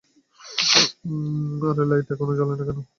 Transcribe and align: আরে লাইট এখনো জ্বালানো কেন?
আরে 1.67 1.83
লাইট 1.89 2.07
এখনো 2.13 2.33
জ্বালানো 2.37 2.63
কেন? 2.67 2.79